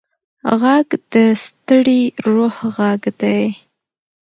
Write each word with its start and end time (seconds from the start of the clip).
غږ 0.61 0.89
د 1.11 1.13
ستړي 1.43 2.01
روح 2.25 2.55
غږ 2.75 3.01
دی 3.19 3.43